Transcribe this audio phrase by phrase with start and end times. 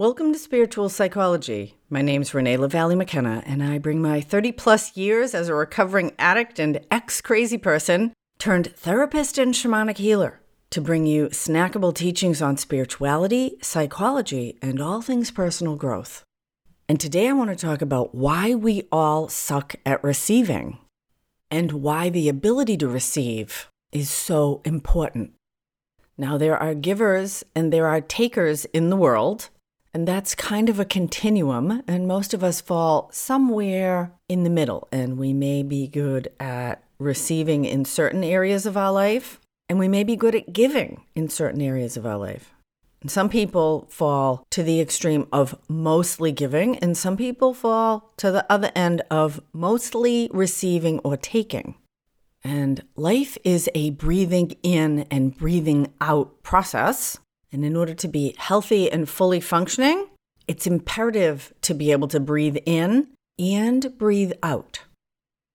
[0.00, 1.74] Welcome to Spiritual Psychology.
[1.90, 6.12] My name's Renee LaValle McKenna, and I bring my 30 plus years as a recovering
[6.20, 10.40] addict and ex crazy person turned therapist and shamanic healer
[10.70, 16.22] to bring you snackable teachings on spirituality, psychology, and all things personal growth.
[16.88, 20.78] And today I want to talk about why we all suck at receiving
[21.50, 25.32] and why the ability to receive is so important.
[26.16, 29.50] Now, there are givers and there are takers in the world
[29.94, 34.88] and that's kind of a continuum, and most of us fall somewhere in the middle.
[34.92, 39.88] And we may be good at receiving in certain areas of our life, and we
[39.88, 42.54] may be good at giving in certain areas of our life.
[43.00, 48.30] And some people fall to the extreme of mostly giving, and some people fall to
[48.32, 51.76] the other end of mostly receiving or taking.
[52.42, 57.18] And life is a breathing in and breathing out process.
[57.52, 60.08] And in order to be healthy and fully functioning,
[60.46, 64.80] it's imperative to be able to breathe in and breathe out.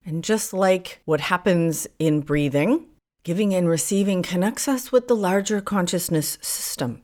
[0.06, 2.86] And just like what happens in breathing,
[3.24, 7.02] giving and receiving connects us with the larger consciousness system.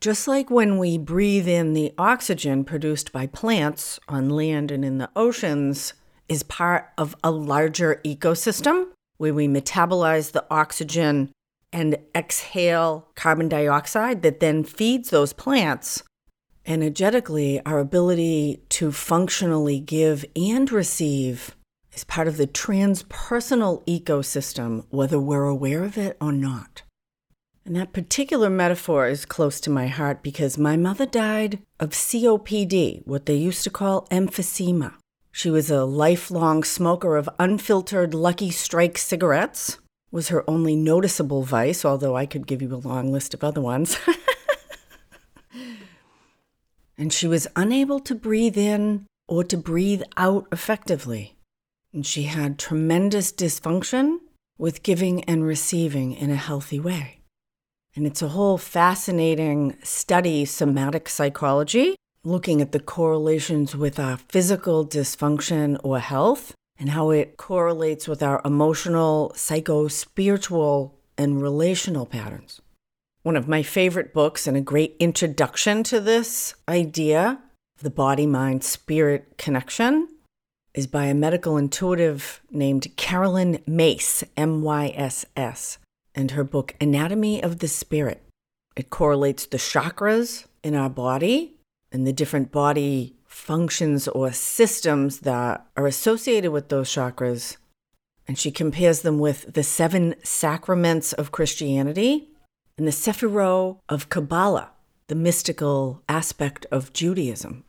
[0.00, 4.98] Just like when we breathe in the oxygen produced by plants on land and in
[4.98, 5.94] the oceans
[6.28, 11.30] is part of a larger ecosystem where we metabolize the oxygen
[11.74, 16.02] and exhale carbon dioxide that then feeds those plants.
[16.64, 21.54] Energetically, our ability to functionally give and receive
[21.92, 26.82] is part of the transpersonal ecosystem, whether we're aware of it or not.
[27.66, 33.06] And that particular metaphor is close to my heart because my mother died of COPD,
[33.06, 34.94] what they used to call emphysema.
[35.32, 39.78] She was a lifelong smoker of unfiltered Lucky Strike cigarettes
[40.14, 43.60] was her only noticeable vice, although I could give you a long list of other
[43.60, 43.98] ones.
[46.96, 51.34] and she was unable to breathe in or to breathe out effectively.
[51.92, 54.18] And she had tremendous dysfunction
[54.56, 57.18] with giving and receiving in a healthy way.
[57.96, 64.86] And it's a whole fascinating study, somatic psychology, looking at the correlations with our physical
[64.86, 72.60] dysfunction or health and how it correlates with our emotional, psycho, spiritual, and relational patterns.
[73.22, 77.38] One of my favorite books and a great introduction to this idea
[77.76, 80.08] of the body mind spirit connection
[80.74, 85.78] is by a medical intuitive named Caroline Myss, M Y S S,
[86.14, 88.22] and her book Anatomy of the Spirit.
[88.76, 91.54] It correlates the chakras in our body
[91.92, 97.56] and the different body functions or systems that are associated with those chakras.
[98.26, 102.28] And she compares them with the seven sacraments of Christianity
[102.78, 104.70] and the Sephirot of Kabbalah,
[105.08, 107.64] the mystical aspect of Judaism.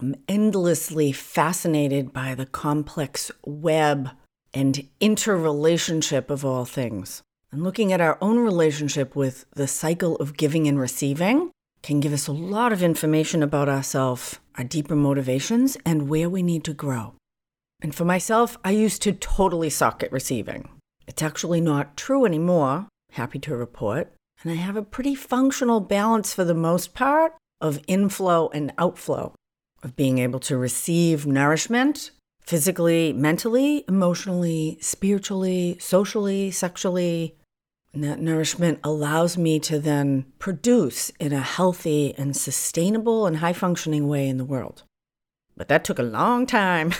[0.00, 4.10] I'm endlessly fascinated by the complex web
[4.54, 7.22] and interrelationship of all things.
[7.50, 11.50] And looking at our own relationship with the cycle of giving and receiving
[11.86, 16.42] can give us a lot of information about ourselves, our deeper motivations, and where we
[16.42, 17.14] need to grow.
[17.80, 20.68] And for myself, I used to totally suck at receiving.
[21.06, 24.12] It's actually not true anymore, happy to report.
[24.42, 29.36] And I have a pretty functional balance for the most part of inflow and outflow,
[29.84, 32.10] of being able to receive nourishment
[32.42, 37.36] physically, mentally, emotionally, spiritually, socially, sexually,
[37.96, 43.54] and that nourishment allows me to then produce in a healthy and sustainable and high
[43.54, 44.82] functioning way in the world.
[45.56, 46.92] But that took a long time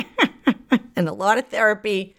[0.94, 2.14] and a lot of therapy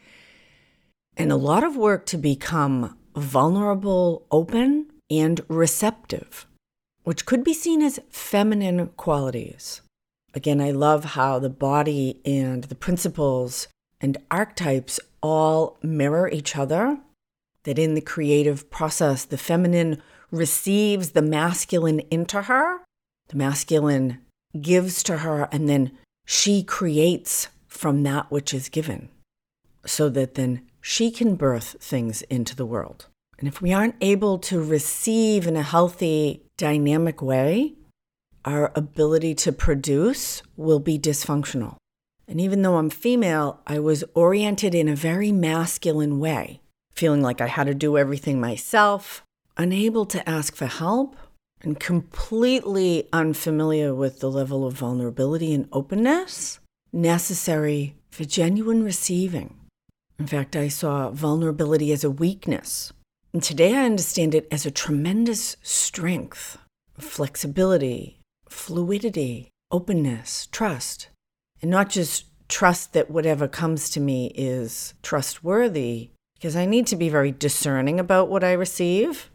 [1.16, 6.48] and a lot of work to become vulnerable, open, and receptive,
[7.04, 9.82] which could be seen as feminine qualities.
[10.34, 13.68] Again, I love how the body and the principles
[14.00, 16.98] and archetypes all mirror each other
[17.64, 20.02] that in the creative process, the feminine
[20.32, 22.80] receives the masculine into her,
[23.28, 24.20] the masculine
[24.60, 25.92] gives to her, and then
[26.26, 29.10] she creates from that which is given
[29.86, 33.08] so that then she can birth things into the world.
[33.40, 37.74] And if we aren't able to receive in a healthy, dynamic way,
[38.46, 41.78] our ability to produce will be dysfunctional.
[42.28, 46.62] And even though I'm female, I was oriented in a very masculine way
[46.96, 49.24] feeling like I had to do everything myself,
[49.58, 51.16] unable to ask for help,
[51.62, 56.60] and completely unfamiliar with the level of vulnerability and openness
[56.92, 59.56] necessary for genuine receiving.
[60.20, 62.94] In fact, I saw vulnerability as a weakness.
[63.34, 66.58] And today I understand it as a tremendous strength,
[66.98, 71.08] flexibility, fluidity, openness, trust.
[71.62, 76.12] And not just trust that whatever comes to me is trustworthy,
[76.42, 79.30] because I need to be very discerning about what I receive,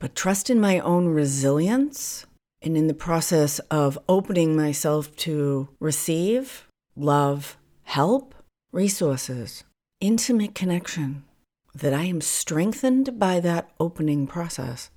[0.00, 2.26] but trust in my own resilience
[2.60, 6.66] and in the process of opening myself to receive
[6.96, 8.34] love, help,
[8.72, 9.62] resources,
[10.00, 11.22] intimate connection,
[11.76, 14.90] that I am strengthened by that opening process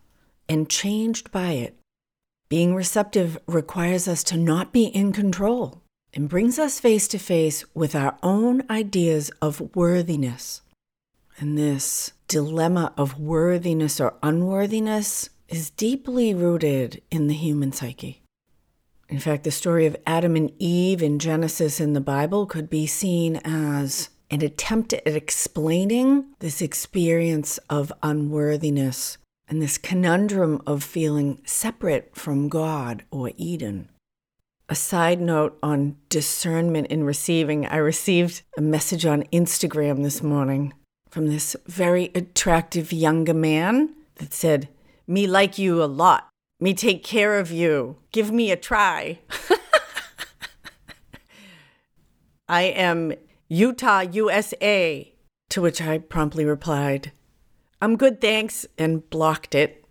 [0.50, 1.78] and changed by it.
[2.50, 7.64] Being receptive requires us to not be in control and brings us face to face
[7.76, 10.64] with our own ideas of worthiness.
[11.42, 18.22] And this dilemma of worthiness or unworthiness is deeply rooted in the human psyche.
[19.10, 22.86] In fact, the story of Adam and Eve in Genesis in the Bible could be
[22.86, 29.18] seen as an attempt at explaining this experience of unworthiness
[29.48, 33.90] and this conundrum of feeling separate from God or Eden.
[34.70, 40.74] A side note on discernment in receiving I received a message on Instagram this morning
[41.12, 44.70] from this very attractive younger man that said,
[45.06, 46.30] Me like you a lot.
[46.60, 47.98] Me take care of you.
[48.12, 49.20] Give me a try.
[52.48, 53.14] I am
[53.50, 55.14] Utah, USA.
[55.50, 57.12] To which I promptly replied,
[57.82, 59.84] I'm good, thanks, and blocked it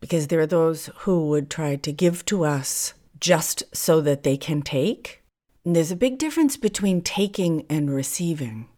[0.00, 4.36] because there are those who would try to give to us just so that they
[4.36, 5.22] can take.
[5.64, 8.68] And there's a big difference between taking and receiving.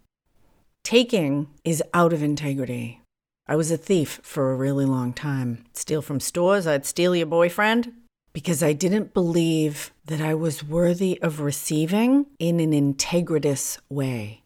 [0.84, 3.00] Taking is out of integrity.
[3.46, 5.64] I was a thief for a really long time.
[5.72, 7.92] Steal from stores, I'd steal your boyfriend
[8.32, 14.42] because I didn't believe that I was worthy of receiving in an integritous way.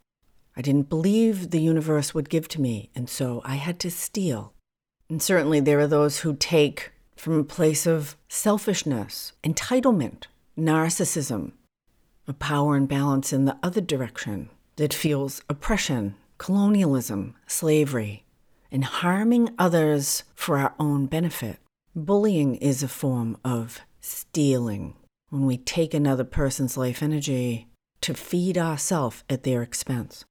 [0.56, 4.52] I didn't believe the universe would give to me, and so I had to steal.
[5.10, 10.24] And certainly there are those who take from a place of selfishness, entitlement,
[10.58, 11.52] narcissism,
[12.26, 16.14] a power imbalance in the other direction that feels oppression,
[16.44, 18.22] colonialism, slavery,
[18.70, 21.56] and harming others for our own benefit.
[21.96, 24.94] Bullying is a form of stealing
[25.30, 27.66] when we take another person's life energy
[28.02, 30.26] to feed ourselves at their expense.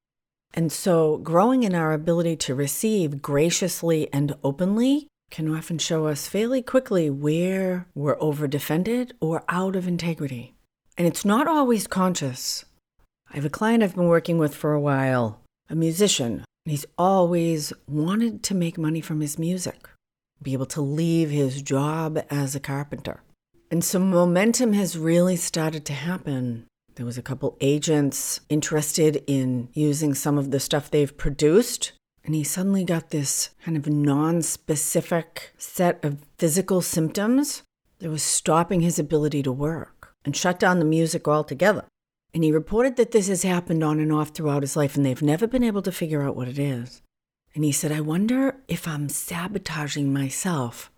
[0.54, 6.28] And so, growing in our ability to receive graciously and openly can often show us
[6.28, 10.54] fairly quickly where we're over defended or out of integrity.
[10.96, 12.66] And it's not always conscious.
[13.32, 15.40] I have a client I've been working with for a while,
[15.74, 19.90] a musician, he's always wanted to make money from his music,
[20.42, 23.22] be able to leave his job as a carpenter.
[23.70, 26.68] And some momentum has really started to happen.
[26.96, 31.94] There was a couple agents interested in using some of the stuff they've produced
[32.26, 37.64] and he suddenly got this kind of non specific set of physical symptoms
[38.00, 41.84] that was stopping his ability to work and shut down the music altogether.
[42.34, 45.22] And he reported that this has happened on and off throughout his life, and they've
[45.22, 47.02] never been able to figure out what it is.
[47.54, 50.92] And he said, I wonder if I'm sabotaging myself.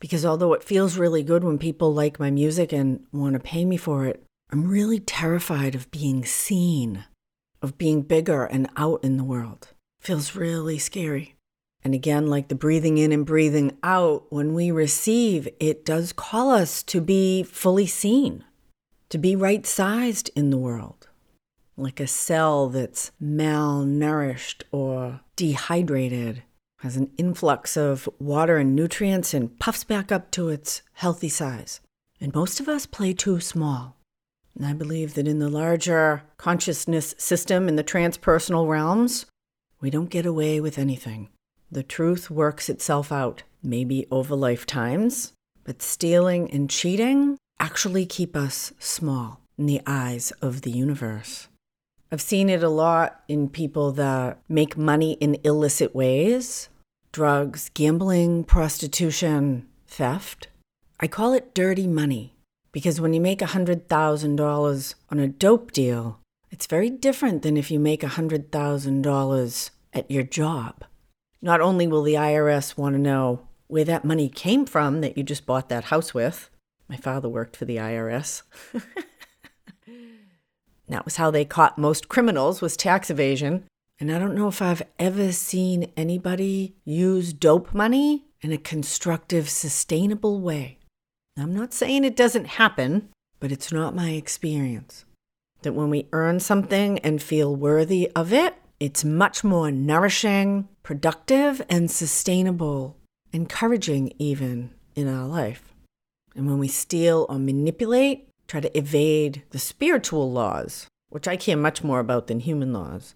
[0.00, 3.64] Because although it feels really good when people like my music and want to pay
[3.64, 7.04] me for it, I'm really terrified of being seen,
[7.62, 9.68] of being bigger and out in the world
[10.02, 11.36] feels really scary.
[11.84, 16.50] And again, like the breathing in and breathing out, when we receive, it does call
[16.50, 18.44] us to be fully seen,
[19.12, 21.06] to be right sized in the world,
[21.76, 26.42] like a cell that's malnourished or dehydrated,
[26.78, 31.82] has an influx of water and nutrients and puffs back up to its healthy size.
[32.22, 33.98] And most of us play too small.
[34.54, 39.26] And I believe that in the larger consciousness system, in the transpersonal realms,
[39.78, 41.28] we don't get away with anything.
[41.70, 48.72] The truth works itself out, maybe over lifetimes, but stealing and cheating actually keep us
[48.80, 51.46] small in the eyes of the universe.
[52.10, 56.68] I've seen it a lot in people that make money in illicit ways
[57.12, 60.48] drugs, gambling, prostitution, theft.
[60.98, 62.34] I call it dirty money
[62.72, 66.18] because when you make $100,000 on a dope deal,
[66.50, 70.84] it's very different than if you make $100,000 at your job.
[71.40, 75.22] Not only will the IRS want to know where that money came from that you
[75.22, 76.50] just bought that house with.
[76.92, 78.42] My father worked for the IRS.
[80.90, 83.64] that was how they caught most criminals was tax evasion.
[83.98, 89.48] And I don't know if I've ever seen anybody use dope money in a constructive,
[89.48, 90.80] sustainable way.
[91.38, 93.08] I'm not saying it doesn't happen,
[93.40, 95.06] but it's not my experience
[95.62, 101.62] that when we earn something and feel worthy of it, it's much more nourishing, productive,
[101.70, 102.98] and sustainable,
[103.32, 105.71] encouraging even in our life.
[106.34, 111.56] And when we steal or manipulate, try to evade the spiritual laws, which I care
[111.56, 113.14] much more about than human laws,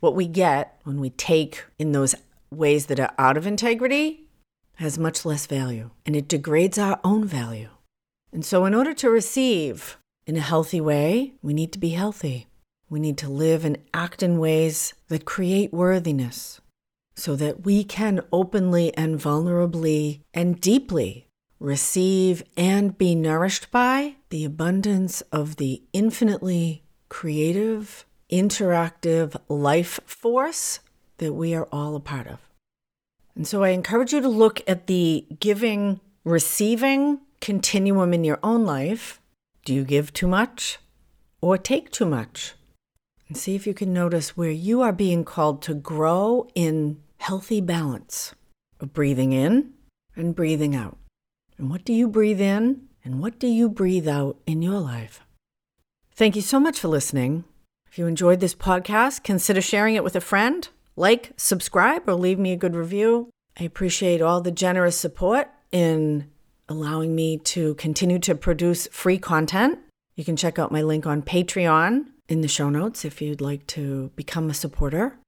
[0.00, 2.14] what we get when we take in those
[2.50, 4.24] ways that are out of integrity
[4.76, 7.68] has much less value and it degrades our own value.
[8.32, 12.46] And so, in order to receive in a healthy way, we need to be healthy.
[12.88, 16.60] We need to live and act in ways that create worthiness
[17.14, 21.26] so that we can openly and vulnerably and deeply
[21.62, 30.80] receive and be nourished by the abundance of the infinitely creative, interactive life force
[31.18, 32.40] that we are all a part of.
[33.36, 38.64] And so I encourage you to look at the giving, receiving continuum in your own
[38.64, 39.20] life.
[39.64, 40.78] Do you give too much
[41.40, 42.54] or take too much?
[43.28, 47.60] And see if you can notice where you are being called to grow in healthy
[47.60, 48.34] balance
[48.80, 49.72] of breathing in
[50.16, 50.98] and breathing out.
[51.58, 55.20] And what do you breathe in and what do you breathe out in your life?
[56.14, 57.44] Thank you so much for listening.
[57.90, 62.38] If you enjoyed this podcast, consider sharing it with a friend like, subscribe, or leave
[62.38, 63.30] me a good review.
[63.58, 66.30] I appreciate all the generous support in
[66.68, 69.78] allowing me to continue to produce free content.
[70.14, 73.66] You can check out my link on Patreon in the show notes if you'd like
[73.68, 75.18] to become a supporter.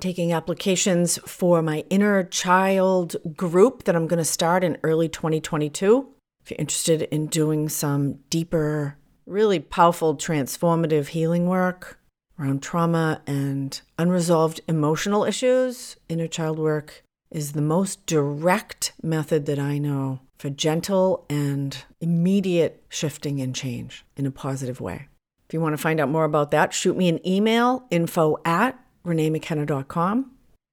[0.00, 6.08] Taking applications for my inner child group that I'm going to start in early 2022.
[6.42, 8.96] If you're interested in doing some deeper,
[9.26, 12.00] really powerful, transformative healing work,
[12.38, 19.58] around trauma and unresolved emotional issues, inner child work is the most direct method that
[19.58, 25.08] I know for gentle and immediate shifting and change in a positive way.
[25.48, 28.81] If you want to find out more about that, shoot me an email info at
[29.04, 30.30] reneemckenna.com.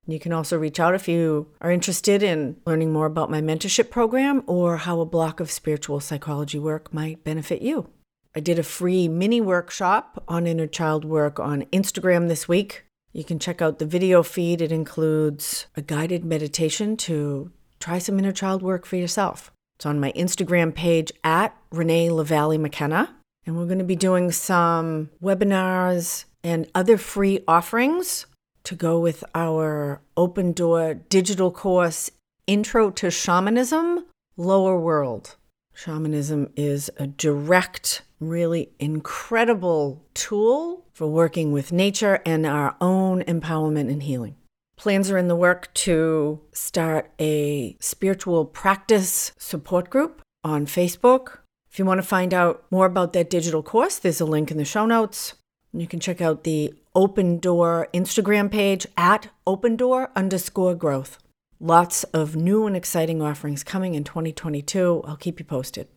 [0.08, 3.92] You can also reach out if you are interested in learning more about my mentorship
[3.92, 7.90] program or how a block of spiritual psychology work might benefit you.
[8.36, 12.86] I did a free mini workshop on inner child work on Instagram this week.
[13.12, 14.62] You can check out the video feed.
[14.62, 19.52] It includes a guided meditation to try some inner child work for yourself.
[19.78, 23.16] It's on my Instagram page at Renee LaValle McKenna.
[23.46, 28.26] And we're going to be doing some webinars and other free offerings
[28.64, 32.12] to go with our open door digital course,
[32.48, 34.06] Intro to Shamanism
[34.38, 35.36] Lower World.
[35.74, 43.90] Shamanism is a direct really incredible tool for working with nature and our own empowerment
[43.90, 44.36] and healing.
[44.76, 51.40] Plans are in the work to start a spiritual practice support group on Facebook.
[51.72, 54.58] If you want to find out more about that digital course, there's a link in
[54.58, 55.36] the show notes.
[55.72, 61.20] You can check out the Open Door Instagram page at open door underscore growth.
[61.60, 65.04] Lots of new and exciting offerings coming in 2022.
[65.06, 65.88] I'll keep you posted.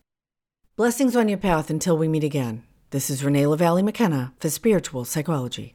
[0.77, 2.65] Blessings on your path until we meet again.
[2.91, 5.75] This is Renee LaValle McKenna for Spiritual Psychology.